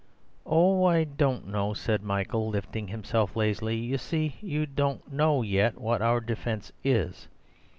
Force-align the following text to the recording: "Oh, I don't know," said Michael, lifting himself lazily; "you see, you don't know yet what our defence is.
"Oh, 0.47 0.83
I 0.85 1.03
don't 1.03 1.45
know," 1.47 1.75
said 1.75 2.01
Michael, 2.01 2.49
lifting 2.49 2.87
himself 2.87 3.35
lazily; 3.35 3.75
"you 3.77 3.99
see, 3.99 4.35
you 4.41 4.65
don't 4.65 5.13
know 5.13 5.43
yet 5.43 5.79
what 5.79 6.01
our 6.01 6.19
defence 6.19 6.71
is. 6.83 7.27